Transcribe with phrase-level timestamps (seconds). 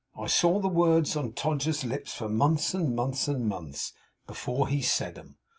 [0.17, 3.93] I saw the words on Todgers's lips for months and months and months,
[4.25, 5.37] before he said 'em.